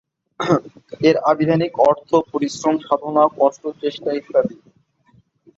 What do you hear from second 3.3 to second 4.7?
কষ্ট, চেষ্টা ইত্যাদি।